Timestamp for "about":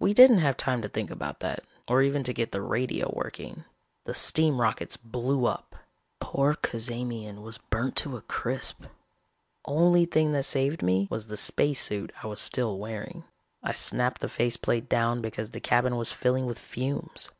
1.08-1.38